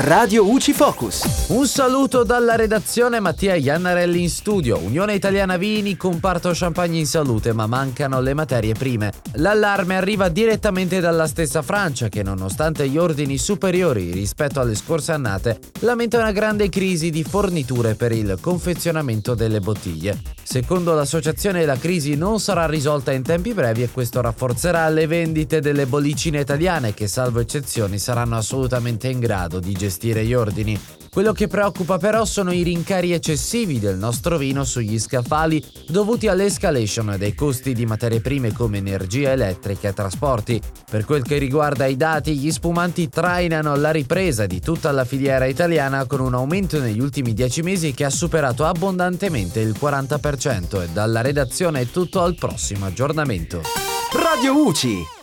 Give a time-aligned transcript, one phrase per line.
[0.00, 1.46] Radio UCI Focus.
[1.48, 4.76] Un saluto dalla redazione Mattia Iannarelli in studio.
[4.76, 9.10] Unione Italiana Vini, comparto champagne in salute, ma mancano le materie prime.
[9.36, 15.58] L'allarme arriva direttamente dalla stessa Francia che nonostante gli ordini superiori rispetto alle scorse annate,
[15.80, 20.20] lamenta una grande crisi di forniture per il confezionamento delle bottiglie.
[20.42, 25.60] Secondo l'associazione la crisi non sarà risolta in tempi brevi e questo rafforzerà le vendite
[25.60, 29.84] delle bollicine italiane che salvo eccezioni saranno assolutamente in grado di gestire
[30.22, 30.78] gli ordini.
[31.16, 37.14] Quello che preoccupa però sono i rincari eccessivi del nostro vino sugli scaffali dovuti all'escalation
[37.16, 40.60] dei costi di materie prime come energia elettrica e trasporti.
[40.90, 45.46] Per quel che riguarda i dati, gli spumanti trainano la ripresa di tutta la filiera
[45.46, 50.88] italiana con un aumento negli ultimi 10 mesi che ha superato abbondantemente il 40% e
[50.92, 53.62] dalla redazione è tutto al prossimo aggiornamento.
[54.12, 55.15] Radio UCI